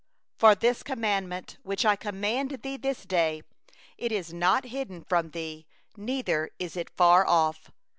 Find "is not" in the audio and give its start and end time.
4.11-4.63